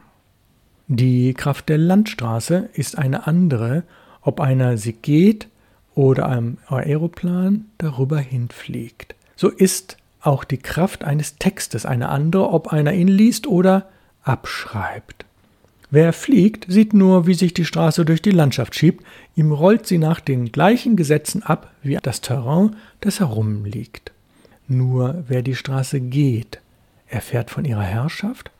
Die 0.90 1.34
Kraft 1.34 1.68
der 1.68 1.76
Landstraße 1.76 2.70
ist 2.72 2.96
eine 2.96 3.26
andere, 3.26 3.82
ob 4.22 4.40
einer 4.40 4.78
sie 4.78 4.94
geht 4.94 5.48
oder 5.94 6.26
ein 6.26 6.56
Aeroplan 6.66 7.66
darüber 7.76 8.18
hinfliegt. 8.18 9.14
So 9.36 9.48
ist 9.48 9.98
auch 10.22 10.44
die 10.44 10.56
Kraft 10.56 11.04
eines 11.04 11.36
Textes 11.36 11.84
eine 11.84 12.08
andere, 12.08 12.48
ob 12.48 12.72
einer 12.72 12.94
ihn 12.94 13.08
liest 13.08 13.46
oder 13.46 13.86
abschreibt. 14.22 15.26
Wer 15.90 16.14
fliegt, 16.14 16.66
sieht 16.72 16.94
nur, 16.94 17.26
wie 17.26 17.34
sich 17.34 17.52
die 17.52 17.66
Straße 17.66 18.06
durch 18.06 18.22
die 18.22 18.30
Landschaft 18.30 18.74
schiebt, 18.74 19.04
ihm 19.36 19.52
rollt 19.52 19.86
sie 19.86 19.98
nach 19.98 20.20
den 20.20 20.52
gleichen 20.52 20.96
Gesetzen 20.96 21.42
ab 21.42 21.70
wie 21.82 21.98
das 22.02 22.22
Terrain, 22.22 22.76
das 23.00 23.20
herumliegt. 23.20 24.12
Nur 24.68 25.24
wer 25.28 25.42
die 25.42 25.54
Straße 25.54 26.00
geht, 26.00 26.60
erfährt 27.08 27.50
von 27.50 27.66
ihrer 27.66 27.82
Herrschaft 27.82 28.50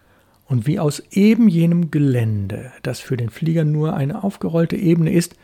und 0.49 0.67
wie 0.67 0.79
aus 0.79 1.03
eben 1.11 1.49
jenem 1.49 1.91
Gelände, 1.91 2.73
das 2.83 3.01
für 3.01 3.17
den 3.17 3.31
Flieger 3.31 3.65
nur 3.65 3.95
eine 3.95 4.25
aufgerollte 4.25 4.77
Ebene 4.77 5.13
ist, 5.13 5.37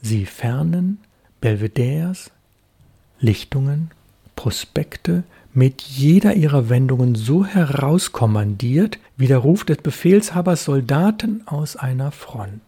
sie 0.00 0.24
Fernen, 0.24 0.98
Belvederes, 1.40 2.30
Lichtungen, 3.20 3.90
Prospekte 4.36 5.24
mit 5.52 5.82
jeder 5.82 6.34
ihrer 6.34 6.68
Wendungen 6.68 7.14
so 7.14 7.44
herauskommandiert, 7.44 8.98
wie 9.16 9.26
der 9.26 9.38
Ruf 9.38 9.64
des 9.64 9.78
Befehlshabers 9.78 10.64
Soldaten 10.64 11.42
aus 11.46 11.76
einer 11.76 12.10
Front. 12.10 12.62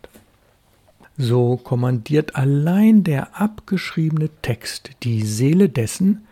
So 1.16 1.56
kommandiert 1.56 2.34
allein 2.34 3.04
der 3.04 3.40
abgeschriebene 3.40 4.28
Text 4.42 4.90
die 5.04 5.22
Seele 5.22 5.68
dessen, 5.68 6.26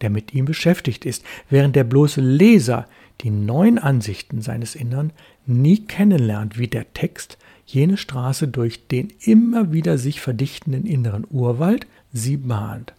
der 0.00 0.10
mit 0.10 0.34
ihm 0.34 0.44
beschäftigt 0.44 1.04
ist, 1.04 1.24
während 1.48 1.76
der 1.76 1.84
bloße 1.84 2.20
Leser 2.20 2.86
die 3.20 3.30
neuen 3.30 3.78
Ansichten 3.78 4.42
seines 4.42 4.74
Innern 4.74 5.12
nie 5.46 5.80
kennenlernt, 5.80 6.58
wie 6.58 6.68
der 6.68 6.92
Text 6.92 7.38
jene 7.66 7.96
Straße 7.96 8.48
durch 8.48 8.86
den 8.88 9.12
immer 9.20 9.72
wieder 9.72 9.98
sich 9.98 10.20
verdichtenden 10.20 10.84
inneren 10.86 11.26
Urwald 11.30 11.86
sie 12.12 12.36
bahnt, 12.36 12.92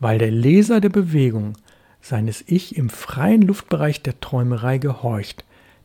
weil 0.00 0.18
der 0.18 0.30
Leser 0.30 0.80
der 0.80 0.88
Bewegung 0.88 1.54
seines 2.00 2.42
Ich 2.46 2.76
im 2.76 2.90
freien 2.90 3.42
Luftbereich 3.42 4.02
der 4.02 4.18
Träumerei 4.20 4.78
gehorcht, 4.78 5.44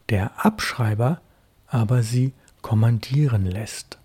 der 0.09 0.43
Abschreiber 0.43 1.21
aber 1.67 2.01
sie 2.01 2.33
kommandieren 2.62 3.45
lässt. 3.45 4.00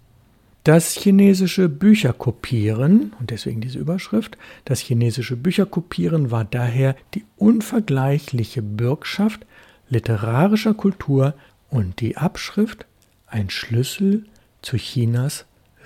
Das 0.64 0.95
chinesische 0.95 1.69
Bücherkopieren, 1.69 3.14
und 3.19 3.31
deswegen 3.31 3.61
diese 3.61 3.81
Überschrift, 3.81 4.38
das 4.64 4.78
chinesische 4.78 5.37
Bücherkopieren 5.37 6.31
war 6.31 6.45
daher 6.45 6.95
die 7.14 7.25
unvergleichliche 7.37 8.62
Bürgschaft 8.62 9.45
literarischer 9.93 10.73
Kultur 10.73 11.35
und 11.69 12.01
die 12.01 12.17
Abschrift 12.17 12.87
ein 13.27 13.51
Schlüssel 13.51 14.25
zu 14.63 14.79
Chinas 14.79 15.45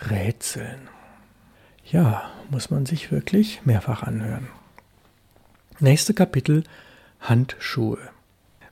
Rätseln. 0.09 0.89
Ja, 1.85 2.31
muss 2.49 2.71
man 2.71 2.87
sich 2.87 3.11
wirklich 3.11 3.63
mehrfach 3.65 4.05
anhören. 4.05 4.47
Nächste 5.81 6.15
Kapitel 6.15 6.63
Handschuhe. 7.21 7.99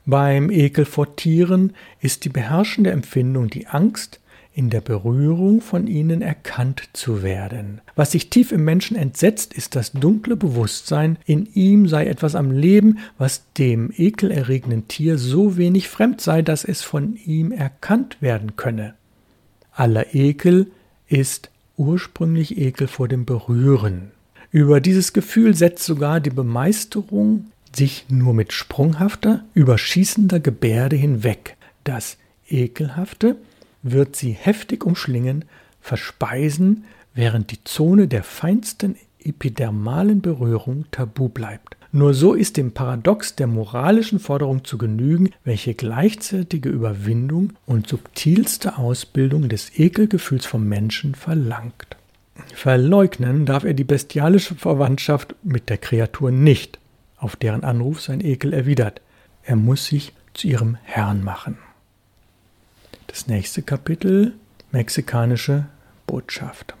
Beim 0.05 0.49
Ekel 0.49 0.85
vor 0.85 1.17
Tieren 1.17 1.75
ist 1.99 2.23
die 2.23 2.29
beherrschende 2.29 2.91
Empfindung 2.91 3.49
die 3.49 3.67
Angst, 3.67 4.21
in 4.55 4.69
der 4.69 4.79
Berührung 4.79 5.59
von 5.59 5.85
ihnen 5.85 6.21
erkannt 6.21 6.89
zu 6.93 7.23
werden. 7.23 7.81
Was 7.95 8.13
sich 8.13 8.29
tief 8.29 8.53
im 8.53 8.63
Menschen 8.63 8.95
entsetzt, 8.95 9.53
ist 9.53 9.75
das 9.75 9.91
dunkle 9.91 10.37
Bewusstsein, 10.37 11.17
in 11.25 11.45
ihm 11.53 11.89
sei 11.89 12.07
etwas 12.07 12.35
am 12.35 12.51
Leben, 12.51 12.99
was 13.17 13.43
dem 13.57 13.91
ekelerregenden 13.95 14.87
Tier 14.87 15.17
so 15.17 15.57
wenig 15.57 15.89
fremd 15.89 16.21
sei, 16.21 16.41
dass 16.41 16.63
es 16.63 16.81
von 16.81 17.17
ihm 17.25 17.51
erkannt 17.51 18.21
werden 18.21 18.55
könne. 18.55 18.93
Aller 19.73 20.15
Ekel 20.15 20.67
ist 21.09 21.51
ursprünglich 21.75 22.57
Ekel 22.57 22.87
vor 22.87 23.09
dem 23.09 23.25
Berühren. 23.25 24.11
Über 24.51 24.79
dieses 24.79 25.11
Gefühl 25.11 25.53
setzt 25.53 25.83
sogar 25.83 26.21
die 26.21 26.29
Bemeisterung 26.29 27.47
sich 27.75 28.05
nur 28.07 28.33
mit 28.33 28.53
sprunghafter, 28.53 29.43
überschießender 29.53 30.39
Gebärde 30.39 30.95
hinweg. 30.95 31.57
Das 31.83 32.17
Ekelhafte 32.47 33.35
wird 33.85 34.15
sie 34.15 34.31
heftig 34.31 34.83
umschlingen, 34.85 35.45
verspeisen, 35.79 36.85
während 37.13 37.51
die 37.51 37.63
Zone 37.63 38.07
der 38.07 38.23
feinsten 38.23 38.95
epidermalen 39.19 40.21
Berührung 40.21 40.85
tabu 40.91 41.29
bleibt. 41.29 41.77
Nur 41.91 42.13
so 42.13 42.33
ist 42.33 42.57
dem 42.57 42.73
Paradox 42.73 43.35
der 43.35 43.47
moralischen 43.47 44.19
Forderung 44.19 44.65
zu 44.65 44.77
genügen, 44.77 45.29
welche 45.43 45.75
gleichzeitige 45.75 46.69
Überwindung 46.69 47.53
und 47.65 47.87
subtilste 47.87 48.77
Ausbildung 48.77 49.47
des 49.47 49.79
Ekelgefühls 49.79 50.45
vom 50.45 50.67
Menschen 50.67 51.15
verlangt. 51.15 51.95
Verleugnen 52.53 53.45
darf 53.45 53.63
er 53.63 53.73
die 53.73 53.85
bestialische 53.85 54.55
Verwandtschaft 54.55 55.35
mit 55.43 55.69
der 55.69 55.77
Kreatur 55.77 56.31
nicht, 56.31 56.79
auf 57.17 57.35
deren 57.35 57.63
Anruf 57.63 58.01
sein 58.01 58.19
Ekel 58.19 58.51
erwidert. 58.51 58.99
Er 59.43 59.55
muss 59.55 59.85
sich 59.85 60.11
zu 60.33 60.47
ihrem 60.47 60.77
Herrn 60.83 61.23
machen. 61.23 61.57
Das 63.15 63.27
nächste 63.27 63.61
Kapitel 63.61 64.33
Mexikanische 64.73 65.67
Botschaft. 66.05 66.75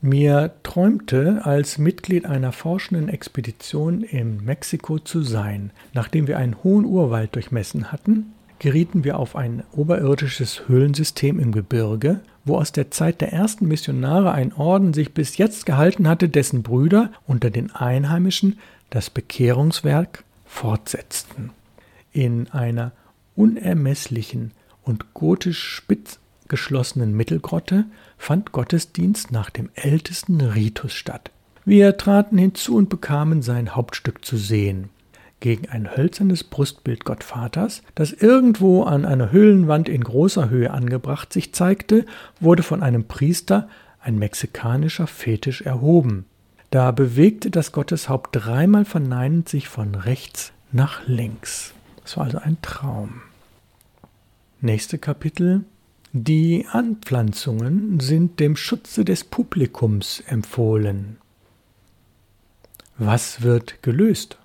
Mir 0.00 0.52
träumte, 0.62 1.40
als 1.42 1.76
Mitglied 1.76 2.24
einer 2.24 2.52
forschenden 2.52 3.08
Expedition 3.08 4.02
in 4.02 4.44
Mexiko 4.44 5.00
zu 5.00 5.22
sein. 5.22 5.72
Nachdem 5.92 6.28
wir 6.28 6.38
einen 6.38 6.62
hohen 6.62 6.84
Urwald 6.84 7.34
durchmessen 7.34 7.90
hatten, 7.90 8.32
gerieten 8.60 9.02
wir 9.02 9.18
auf 9.18 9.34
ein 9.34 9.64
oberirdisches 9.72 10.68
Höhlensystem 10.68 11.40
im 11.40 11.50
Gebirge, 11.50 12.20
wo 12.44 12.56
aus 12.56 12.70
der 12.70 12.92
Zeit 12.92 13.20
der 13.20 13.32
ersten 13.32 13.66
Missionare 13.66 14.30
ein 14.30 14.52
Orden 14.52 14.94
sich 14.94 15.14
bis 15.14 15.36
jetzt 15.36 15.66
gehalten 15.66 16.06
hatte, 16.06 16.28
dessen 16.28 16.62
Brüder 16.62 17.10
unter 17.26 17.50
den 17.50 17.72
Einheimischen 17.74 18.60
das 18.88 19.10
Bekehrungswerk 19.10 20.22
fortsetzten. 20.44 21.50
In 22.12 22.48
einer 22.52 22.92
unermesslichen 23.34 24.52
und 24.84 25.14
gotisch 25.14 25.62
spitz 25.62 26.18
geschlossenen 26.48 27.16
Mittelgrotte 27.16 27.86
fand 28.18 28.52
Gottesdienst 28.52 29.32
nach 29.32 29.50
dem 29.50 29.70
ältesten 29.74 30.40
Ritus 30.40 30.92
statt. 30.92 31.30
Wir 31.64 31.96
traten 31.96 32.36
hinzu 32.36 32.76
und 32.76 32.90
bekamen 32.90 33.42
sein 33.42 33.74
Hauptstück 33.74 34.24
zu 34.24 34.36
sehen. 34.36 34.90
Gegen 35.40 35.68
ein 35.68 35.96
hölzernes 35.96 36.44
Brustbild 36.44 37.04
Gottvaters, 37.04 37.82
das 37.94 38.12
irgendwo 38.12 38.84
an 38.84 39.04
einer 39.04 39.32
Höhlenwand 39.32 39.88
in 39.88 40.04
großer 40.04 40.48
Höhe 40.50 40.70
angebracht 40.70 41.32
sich 41.32 41.52
zeigte, 41.52 42.06
wurde 42.40 42.62
von 42.62 42.82
einem 42.82 43.04
Priester 43.04 43.68
ein 44.00 44.18
mexikanischer 44.18 45.06
Fetisch 45.06 45.62
erhoben. 45.62 46.26
Da 46.70 46.90
bewegte 46.90 47.50
das 47.50 47.72
Gotteshaupt 47.72 48.30
dreimal 48.32 48.84
verneinend 48.84 49.48
sich 49.48 49.68
von 49.68 49.94
rechts 49.94 50.52
nach 50.72 51.06
links. 51.06 51.72
Es 52.04 52.16
war 52.16 52.24
also 52.24 52.38
ein 52.38 52.58
Traum. 52.60 53.22
Nächste 54.64 54.96
Kapitel. 54.96 55.66
Die 56.14 56.64
Anpflanzungen 56.72 58.00
sind 58.00 58.40
dem 58.40 58.56
Schutze 58.56 59.04
des 59.04 59.22
Publikums 59.22 60.22
empfohlen. 60.26 61.18
Was 62.96 63.42
wird 63.42 63.82
gelöst? 63.82 64.38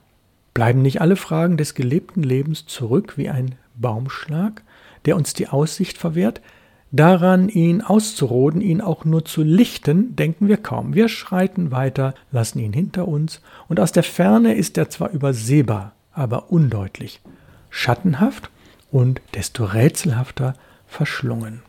Bleiben 0.53 0.81
nicht 0.81 0.99
alle 0.99 1.15
Fragen 1.15 1.55
des 1.55 1.73
gelebten 1.73 2.21
Lebens 2.21 2.65
zurück 2.65 3.13
wie 3.15 3.29
ein 3.29 3.55
Baumschlag, 3.75 4.61
der 5.05 5.15
uns 5.15 5.31
die 5.31 5.47
Aussicht 5.47 5.97
verwehrt? 5.97 6.41
Daran, 6.91 7.47
ihn 7.47 7.79
auszuroden, 7.81 8.59
ihn 8.59 8.81
auch 8.81 9.05
nur 9.05 9.23
zu 9.23 9.41
lichten, 9.41 10.17
denken 10.17 10.49
wir 10.49 10.57
kaum. 10.57 10.95
Wir 10.95 11.07
schreiten 11.07 11.71
weiter, 11.71 12.13
lassen 12.33 12.59
ihn 12.59 12.73
hinter 12.73 13.07
uns, 13.07 13.39
und 13.69 13.79
aus 13.79 13.93
der 13.93 14.03
Ferne 14.03 14.53
ist 14.55 14.77
er 14.77 14.89
zwar 14.89 15.11
übersehbar, 15.11 15.93
aber 16.11 16.51
undeutlich, 16.51 17.21
schattenhaft 17.69 18.51
und 18.91 19.21
desto 19.33 19.65
rätselhafter 19.65 20.55
verschlungen. 20.87 21.61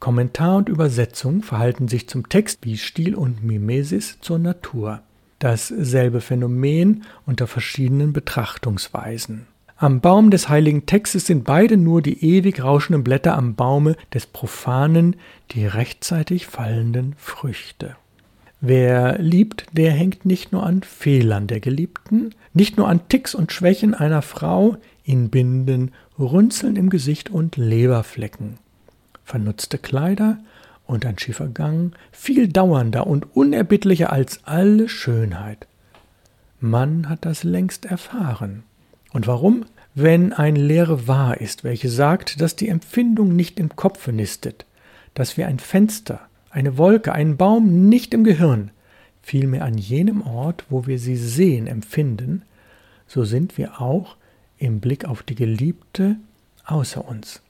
Kommentar 0.00 0.56
und 0.56 0.68
Übersetzung 0.68 1.42
verhalten 1.42 1.88
sich 1.88 2.08
zum 2.08 2.28
Text 2.28 2.58
wie 2.62 2.76
Stil 2.76 3.14
und 3.14 3.42
Mimesis 3.42 4.18
zur 4.20 4.38
Natur. 4.38 5.00
Dasselbe 5.38 6.20
Phänomen 6.20 7.04
unter 7.26 7.46
verschiedenen 7.46 8.12
Betrachtungsweisen. 8.12 9.46
Am 9.76 10.00
Baum 10.00 10.30
des 10.30 10.48
heiligen 10.48 10.86
Textes 10.86 11.26
sind 11.26 11.44
beide 11.44 11.76
nur 11.76 12.00
die 12.00 12.24
ewig 12.24 12.62
rauschenden 12.62 13.02
Blätter 13.02 13.36
am 13.36 13.54
Baume 13.54 13.96
des 14.12 14.26
profanen, 14.26 15.16
die 15.50 15.66
rechtzeitig 15.66 16.46
fallenden 16.46 17.14
Früchte. 17.18 17.96
Wer 18.60 19.18
liebt, 19.18 19.66
der 19.72 19.90
hängt 19.90 20.24
nicht 20.24 20.52
nur 20.52 20.64
an 20.64 20.82
Fehlern 20.82 21.46
der 21.48 21.60
Geliebten, 21.60 22.34
nicht 22.54 22.76
nur 22.76 22.88
an 22.88 23.08
Ticks 23.08 23.34
und 23.34 23.52
Schwächen 23.52 23.94
einer 23.94 24.22
Frau, 24.22 24.76
ihn 25.04 25.30
binden 25.30 25.92
Runzeln 26.18 26.76
im 26.76 26.90
Gesicht 26.90 27.30
und 27.30 27.56
Leberflecken 27.56 28.58
vernutzte 29.24 29.78
Kleider 29.78 30.38
und 30.86 31.04
ein 31.06 31.18
schiefer 31.18 31.48
Gang, 31.48 31.94
viel 32.12 32.48
dauernder 32.48 33.06
und 33.06 33.34
unerbittlicher 33.34 34.12
als 34.12 34.40
alle 34.44 34.88
Schönheit. 34.88 35.66
Man 36.60 37.08
hat 37.08 37.24
das 37.24 37.42
längst 37.42 37.86
erfahren. 37.86 38.62
Und 39.12 39.26
warum? 39.26 39.64
Wenn 39.94 40.32
ein 40.32 40.56
Lehre 40.56 41.06
wahr 41.08 41.40
ist, 41.40 41.64
welche 41.64 41.88
sagt, 41.88 42.40
dass 42.40 42.56
die 42.56 42.68
Empfindung 42.68 43.34
nicht 43.34 43.58
im 43.60 43.76
Kopfe 43.76 44.12
nistet, 44.12 44.66
dass 45.14 45.36
wir 45.36 45.46
ein 45.46 45.58
Fenster, 45.58 46.20
eine 46.50 46.76
Wolke, 46.76 47.12
einen 47.12 47.36
Baum 47.36 47.88
nicht 47.88 48.12
im 48.12 48.24
Gehirn, 48.24 48.70
vielmehr 49.22 49.64
an 49.64 49.78
jenem 49.78 50.22
Ort, 50.22 50.64
wo 50.68 50.86
wir 50.86 50.98
sie 50.98 51.16
sehen, 51.16 51.66
empfinden, 51.66 52.42
so 53.06 53.24
sind 53.24 53.56
wir 53.56 53.80
auch 53.80 54.16
im 54.58 54.80
Blick 54.80 55.04
auf 55.04 55.22
die 55.22 55.34
Geliebte 55.34 56.16
außer 56.64 57.06
uns 57.06 57.42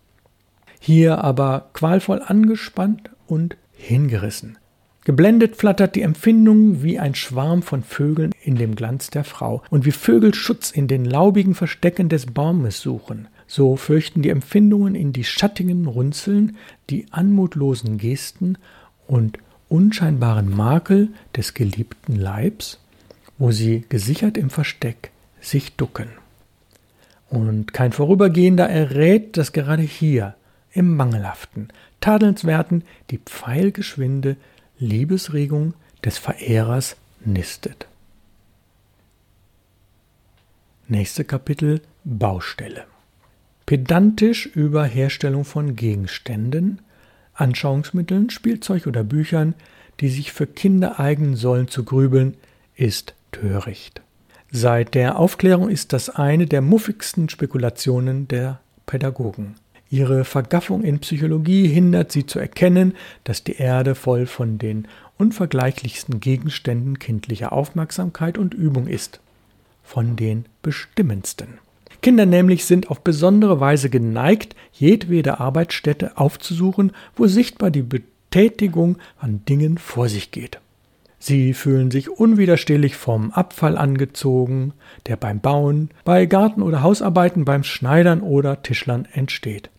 hier 0.85 1.25
aber 1.25 1.71
qualvoll 1.73 2.21
angespannt 2.23 3.09
und 3.27 3.57
hingerissen. 3.73 4.59
Geblendet 5.05 5.57
flattert 5.57 5.97
die 5.97 6.03
Empfindung 6.03 6.83
wie 6.83 6.99
ein 6.99 7.15
Schwarm 7.15 7.63
von 7.63 7.83
Vögeln 7.83 8.33
in 8.43 8.57
dem 8.57 8.75
Glanz 8.75 9.09
der 9.09 9.25
Frau, 9.25 9.63
und 9.71 9.87
wie 9.87 9.93
Vögel 9.93 10.35
Schutz 10.35 10.71
in 10.71 10.87
den 10.87 11.07
laubigen 11.07 11.55
Verstecken 11.55 12.11
des 12.11 12.27
Baumes 12.27 12.81
suchen, 12.83 13.29
so 13.47 13.77
fürchten 13.77 14.21
die 14.21 14.29
Empfindungen 14.29 14.95
in 14.95 15.15
die 15.15 15.25
schattigen 15.25 15.87
Runzeln, 15.87 16.57
die 16.91 17.07
anmutlosen 17.11 17.97
Gesten 17.97 18.59
und 19.07 19.39
unscheinbaren 19.71 20.55
Makel 20.55 21.09
des 21.35 21.55
geliebten 21.55 22.17
Leibs, 22.17 22.79
wo 23.39 23.53
sie 23.53 23.87
gesichert 23.89 24.37
im 24.37 24.51
Versteck 24.51 25.13
sich 25.41 25.77
ducken. 25.77 26.09
Und 27.35 27.73
kein 27.73 27.93
Vorübergehender 27.93 28.69
errät, 28.69 29.37
dass 29.37 29.53
gerade 29.53 29.83
hier 29.83 30.35
im 30.73 30.97
Mangelhaften, 30.97 31.69
Tadelnswerten 32.01 32.85
die 33.11 33.19
pfeilgeschwinde 33.19 34.37
Liebesregung 34.79 35.75
des 36.05 36.19
Verehrers 36.19 36.97
nistet. 37.25 37.87
Nächste 40.87 41.25
Kapitel 41.25 41.81
Baustelle. 42.05 42.85
Pedantisch 43.67 44.47
über 44.47 44.85
Herstellung 44.85 45.45
von 45.45 45.75
Gegenständen, 45.75 46.83
Anschauungsmitteln, 47.33 48.31
Spielzeug 48.31 48.87
oder 48.87 49.03
Büchern, 49.03 49.55
die 50.01 50.09
sich 50.09 50.33
für 50.33 50.47
Kinder 50.47 51.01
eignen 51.01 51.37
sollen, 51.37 51.69
zu 51.69 51.85
grübeln, 51.85 52.37
ist 52.77 53.15
töricht. 53.33 54.04
Seit 54.57 54.95
der 54.95 55.19
Aufklärung 55.19 55.69
ist 55.69 55.93
das 55.93 56.11
eine 56.11 56.47
der 56.47 56.61
muffigsten 56.61 57.29
Spekulationen 57.29 58.29
der 58.29 58.61
Pädagogen. 58.87 59.57
Ihre 59.91 60.25
Vergaffung 60.25 60.85
in 60.85 61.01
Psychologie 61.01 61.67
hindert 61.67 62.13
sie 62.13 62.25
zu 62.25 62.39
erkennen, 62.39 62.95
dass 63.25 63.43
die 63.43 63.57
Erde 63.57 63.97
voll 63.97 64.27
von 64.27 64.59
den 64.59 64.87
unvergleichlichsten 65.19 66.21
Gegenständen 66.21 67.01
kindlicher 67.01 67.53
Aufmerksamkeit 67.53 68.39
und 68.39 68.55
Übung 68.55 68.87
ist. 68.87 69.19
Von 69.83 70.15
den 70.15 70.45
bestimmendsten. 70.63 71.59
Kinder 72.01 72.25
nämlich 72.25 72.65
sind 72.65 72.91
auf 72.93 73.01
besondere 73.01 73.59
Weise 73.59 73.91
geneigt, 73.91 74.55
jedwede 74.73 75.41
Arbeitsstätte 75.41 76.17
aufzusuchen, 76.17 76.93
wo 77.17 77.27
sichtbar 77.27 77.73
die 77.73 77.83
Betätigung 77.83 78.99
an 79.19 79.45
Dingen 79.49 79.79
vor 79.79 80.09
sich 80.09 80.31
geht. 80.31 80.61
Sie 81.27 81.55
fühlen 81.55 81.91
sich 81.91 82.11
unwiderstehlich 82.11 82.97
vom 82.97 83.31
Abfall 83.31 83.79
angezogen, 83.79 84.75
der 85.07 85.17
beim 85.17 85.41
Bauen, 85.41 85.89
bei 86.05 86.27
Garten- 86.27 86.61
oder 86.61 86.83
Hausarbeiten, 86.83 87.47
beim 87.47 87.65
Schneidern 87.65 88.21
oder 88.21 88.61
Tischlern 88.61 89.09
entsteht. 89.11 89.71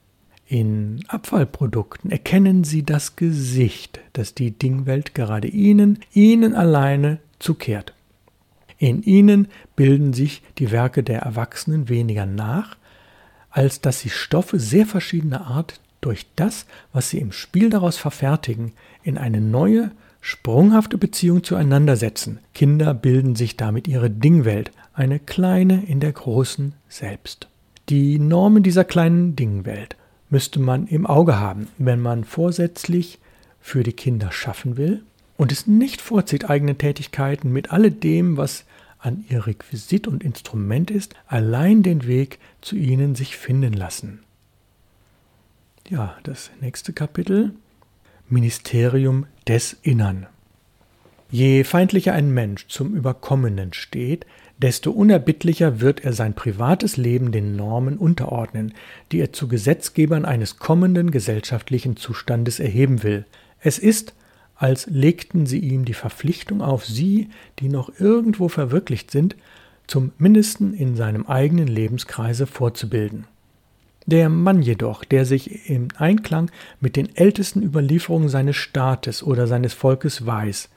In 0.47 1.05
Abfallprodukten 1.07 2.09
erkennen 2.09 2.63
Sie 2.63 2.81
das 2.81 3.15
Gesicht, 3.15 3.99
das 4.13 4.33
die 4.33 4.57
Dingwelt 4.57 5.13
gerade 5.13 5.47
Ihnen, 5.47 5.99
Ihnen 6.13 6.55
alleine 6.55 7.19
zukehrt. 7.37 7.93
In 8.79 9.03
ihnen 9.03 9.47
bilden 9.75 10.13
sich 10.13 10.41
die 10.57 10.71
Werke 10.71 11.03
der 11.03 11.19
Erwachsenen 11.19 11.89
weniger 11.89 12.25
nach, 12.25 12.75
als 13.51 13.81
dass 13.81 13.99
sie 13.99 14.09
Stoffe 14.09 14.59
sehr 14.59 14.87
verschiedener 14.87 15.45
Art 15.45 15.79
durch 16.01 16.25
das, 16.35 16.65
was 16.91 17.11
sie 17.11 17.19
im 17.19 17.31
Spiel 17.31 17.69
daraus 17.69 17.97
verfertigen, 17.97 18.73
in 19.03 19.19
eine 19.19 19.41
neue, 19.41 19.91
sprunghafte 20.25 20.97
Beziehung 20.97 21.43
zueinander 21.43 21.97
setzen. 21.97 22.39
Kinder 22.55 22.95
bilden 22.95 23.35
sich 23.35 23.57
damit 23.57 23.87
ihre 23.87 24.09
Dingwelt, 24.09 24.71
eine 24.95 25.19
kleine 25.19 25.85
in 25.85 25.99
der 25.99 26.13
großen 26.13 26.73
selbst. 26.89 27.47
Die 27.89 28.17
Normen 28.17 28.63
dieser 28.63 28.85
kleinen 28.85 29.35
Dingwelt 29.35 29.95
müsste 30.31 30.59
man 30.59 30.87
im 30.87 31.05
Auge 31.05 31.39
haben, 31.39 31.67
wenn 31.77 31.99
man 31.99 32.23
vorsätzlich 32.23 33.19
für 33.61 33.83
die 33.83 33.93
Kinder 33.93 34.31
schaffen 34.31 34.77
will 34.77 35.03
und 35.37 35.51
es 35.51 35.67
nicht 35.67 36.01
vorzieht, 36.01 36.49
eigene 36.49 36.75
Tätigkeiten 36.75 37.53
mit 37.53 37.71
alledem, 37.71 38.35
was 38.35 38.65
an 38.97 39.25
ihr 39.29 39.45
Requisit 39.45 40.07
und 40.07 40.23
Instrument 40.23 40.89
ist, 40.89 41.13
allein 41.27 41.83
den 41.83 42.07
Weg 42.07 42.39
zu 42.61 42.75
ihnen 42.75 43.13
sich 43.13 43.37
finden 43.37 43.73
lassen. 43.73 44.21
Ja, 45.87 46.17
das 46.23 46.49
nächste 46.61 46.93
Kapitel 46.93 47.53
Ministerium 48.29 49.27
des 49.47 49.77
Innern. 49.83 50.27
Je 51.29 51.63
feindlicher 51.63 52.13
ein 52.13 52.33
Mensch 52.33 52.67
zum 52.67 52.95
Überkommenen 52.95 53.73
steht, 53.73 54.25
desto 54.57 54.91
unerbittlicher 54.91 55.81
wird 55.81 56.03
er 56.03 56.13
sein 56.13 56.33
privates 56.33 56.97
Leben 56.97 57.31
den 57.31 57.55
Normen 57.55 57.97
unterordnen, 57.97 58.73
die 59.11 59.19
er 59.19 59.33
zu 59.33 59.47
Gesetzgebern 59.47 60.25
eines 60.25 60.57
kommenden 60.57 61.11
gesellschaftlichen 61.11 61.97
Zustandes 61.97 62.59
erheben 62.59 63.03
will. 63.03 63.25
Es 63.59 63.77
ist, 63.77 64.13
als 64.55 64.87
legten 64.87 65.45
sie 65.45 65.59
ihm 65.59 65.85
die 65.85 65.93
Verpflichtung 65.93 66.61
auf, 66.61 66.85
sie, 66.85 67.29
die 67.59 67.69
noch 67.69 67.91
irgendwo 67.99 68.47
verwirklicht 68.47 69.11
sind, 69.11 69.35
zum 69.87 70.13
mindesten 70.17 70.73
in 70.73 70.95
seinem 70.95 71.27
eigenen 71.27 71.67
Lebenskreise 71.67 72.47
vorzubilden. 72.47 73.27
Der 74.07 74.29
Mann 74.29 74.61
jedoch, 74.61 75.03
der 75.03 75.25
sich 75.25 75.69
im 75.69 75.87
Einklang 75.97 76.51
mit 76.79 76.95
den 76.95 77.15
ältesten 77.15 77.63
Überlieferungen 77.63 78.29
seines 78.29 78.55
Staates 78.55 79.23
oder 79.23 79.47
seines 79.47 79.73
Volkes 79.73 80.25
weiß, 80.25 80.69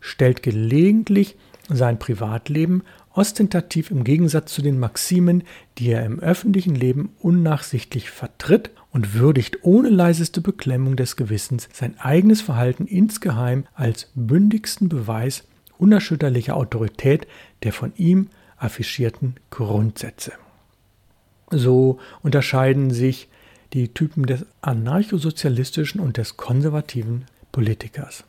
stellt 0.00 0.42
gelegentlich 0.42 1.36
sein 1.68 1.98
Privatleben 2.00 2.82
ostentativ 3.14 3.90
im 3.90 4.02
Gegensatz 4.02 4.52
zu 4.52 4.62
den 4.62 4.80
Maximen, 4.80 5.44
die 5.78 5.90
er 5.90 6.04
im 6.04 6.18
öffentlichen 6.18 6.74
Leben 6.74 7.10
unnachsichtlich 7.20 8.10
vertritt 8.10 8.70
und 8.90 9.14
würdigt 9.14 9.58
ohne 9.62 9.88
leiseste 9.88 10.40
Beklemmung 10.40 10.96
des 10.96 11.16
Gewissens 11.16 11.68
sein 11.72 11.98
eigenes 12.00 12.40
Verhalten 12.40 12.86
insgeheim 12.86 13.64
als 13.74 14.10
bündigsten 14.14 14.88
Beweis 14.88 15.44
unerschütterlicher 15.78 16.56
Autorität 16.56 17.26
der 17.62 17.72
von 17.72 17.92
ihm 17.96 18.28
affischierten 18.56 19.36
Grundsätze. 19.50 20.32
So 21.52 21.98
unterscheiden 22.22 22.90
sich 22.90 23.28
die 23.72 23.88
Typen 23.88 24.26
des 24.26 24.46
anarchosozialistischen 24.62 26.00
und 26.00 26.16
des 26.16 26.36
konservativen 26.36 27.26
Politikers. 27.52 28.24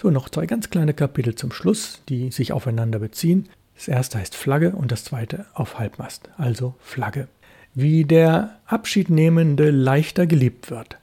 So, 0.00 0.10
noch 0.10 0.28
zwei 0.28 0.46
ganz 0.46 0.70
kleine 0.70 0.94
Kapitel 0.94 1.34
zum 1.34 1.52
Schluss, 1.52 2.02
die 2.08 2.30
sich 2.30 2.52
aufeinander 2.52 2.98
beziehen. 2.98 3.48
Das 3.74 3.88
erste 3.88 4.18
heißt 4.18 4.34
Flagge 4.34 4.72
und 4.72 4.92
das 4.92 5.04
zweite 5.04 5.46
auf 5.54 5.78
Halbmast, 5.78 6.30
also 6.36 6.74
Flagge. 6.80 7.28
Wie 7.74 8.04
der 8.04 8.58
Abschiednehmende 8.66 9.70
leichter 9.70 10.26
geliebt 10.26 10.70
wird, 10.70 10.98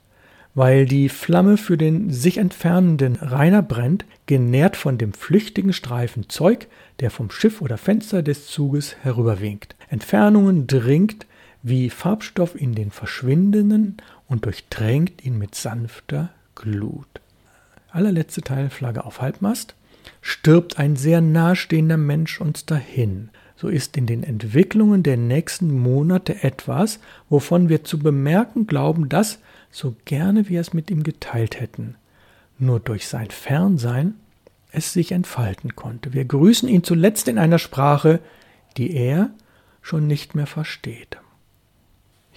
weil 0.54 0.86
die 0.86 1.08
Flamme 1.08 1.56
für 1.56 1.76
den 1.76 2.10
sich 2.10 2.38
entfernenden 2.38 3.16
Rainer 3.16 3.62
brennt, 3.62 4.04
genährt 4.26 4.76
von 4.76 4.98
dem 4.98 5.12
flüchtigen 5.12 5.72
Streifen 5.72 6.28
Zeug, 6.28 6.66
der 7.00 7.10
vom 7.10 7.30
Schiff 7.30 7.62
oder 7.62 7.78
Fenster 7.78 8.22
des 8.22 8.46
Zuges 8.46 8.96
herüberwinkt. 9.02 9.76
Entfernungen 9.88 10.66
dringt 10.66 11.26
wie 11.62 11.90
Farbstoff 11.90 12.54
in 12.60 12.74
den 12.74 12.90
Verschwindenden 12.90 13.96
und 14.28 14.44
durchtränkt 14.44 15.24
ihn 15.24 15.38
mit 15.38 15.54
sanfter 15.54 16.30
Glut. 16.54 17.06
Allerletzte 17.90 18.42
Teil 18.42 18.70
Flagge 18.70 19.04
auf 19.04 19.20
Halbmast 19.20 19.74
stirbt 20.20 20.78
ein 20.78 20.96
sehr 20.96 21.20
nahestehender 21.20 21.96
Mensch 21.96 22.40
uns 22.40 22.66
dahin, 22.66 23.30
so 23.56 23.68
ist 23.68 23.96
in 23.96 24.06
den 24.06 24.22
Entwicklungen 24.22 25.02
der 25.02 25.16
nächsten 25.16 25.76
Monate 25.76 26.44
etwas, 26.44 27.00
wovon 27.28 27.68
wir 27.68 27.82
zu 27.84 27.98
bemerken 27.98 28.66
glauben, 28.66 29.08
dass, 29.08 29.40
so 29.70 29.96
gerne 30.04 30.48
wir 30.48 30.60
es 30.60 30.72
mit 30.72 30.90
ihm 30.90 31.02
geteilt 31.02 31.60
hätten, 31.60 31.96
nur 32.58 32.78
durch 32.78 33.08
sein 33.08 33.30
Fernsein 33.30 34.14
es 34.70 34.92
sich 34.92 35.12
entfalten 35.12 35.74
konnte. 35.74 36.12
Wir 36.12 36.24
grüßen 36.24 36.68
ihn 36.68 36.84
zuletzt 36.84 37.26
in 37.26 37.38
einer 37.38 37.58
Sprache, 37.58 38.20
die 38.76 38.94
er 38.94 39.30
schon 39.88 40.06
nicht 40.06 40.34
mehr 40.34 40.46
versteht. 40.46 41.18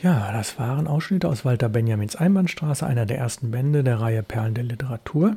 Ja, 0.02 0.32
das 0.32 0.58
waren 0.58 0.88
Ausschnitte 0.88 1.28
aus 1.28 1.44
Walter 1.46 1.70
Benjamins 1.70 2.16
Einbahnstraße, 2.16 2.88
einer 2.88 3.06
der 3.06 3.18
ersten 3.18 3.52
Bände 3.52 3.84
der 3.84 4.00
Reihe 4.00 4.24
Perlen 4.24 4.54
der 4.54 4.64
Literatur. 4.64 5.36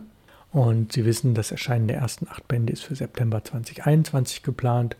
Und 0.53 0.93
Sie 0.93 1.05
wissen, 1.05 1.35
das 1.35 1.51
Erscheinen 1.51 1.89
der 1.89 1.99
ersten 1.99 2.29
acht 2.29 2.47
Bände 2.47 2.73
ist 2.73 2.85
für 2.85 2.95
September 2.95 3.43
2021 3.43 4.45
geplant. 4.45 4.97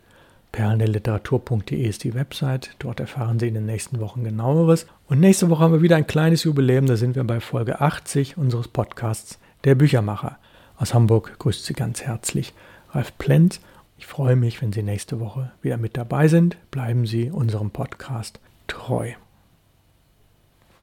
Perlenderliteratur.de 0.51 1.89
ist 1.89 2.03
die 2.03 2.15
Website. 2.15 2.75
Dort 2.81 2.99
erfahren 2.99 3.39
Sie 3.39 3.49
in 3.49 3.55
den 3.55 3.67
nächsten 3.67 4.01
Wochen 4.01 4.25
genaueres. 4.25 4.87
Und 5.07 5.21
nächste 5.21 5.49
Woche 5.51 5.63
haben 5.63 5.73
wir 5.73 5.83
wieder 5.83 5.97
ein 5.97 6.09
kleines 6.09 6.43
Jubiläum. 6.43 6.87
Da 6.87 6.97
sind 6.97 7.15
wir 7.15 7.25
bei 7.25 7.41
Folge 7.41 7.81
80 7.81 8.37
unseres 8.37 8.69
Podcasts 8.69 9.39
Der 9.63 9.77
Büchermacher. 9.77 10.39
Aus 10.77 10.93
Hamburg 10.93 11.39
grüßt 11.39 11.65
Sie 11.65 11.75
ganz 11.75 12.03
herzlich 12.03 12.53
Ralf 12.93 13.17
Plenz. 13.19 13.61
Ich 13.99 14.07
freue 14.07 14.37
mich, 14.37 14.61
wenn 14.61 14.73
Sie 14.73 14.83
nächste 14.83 15.21
Woche 15.21 15.53
wieder 15.63 15.77
mit 15.77 15.97
dabei 15.97 16.29
sind. 16.29 16.57
Bleiben 16.71 17.07
Sie 17.07 17.31
unserem 17.31 17.71
Podcast 17.71 18.41
treu. 18.67 19.13